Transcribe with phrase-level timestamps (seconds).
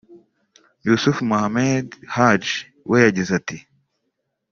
[0.87, 2.55] Yusuf Mohammed Haji
[2.89, 3.57] we yagize ati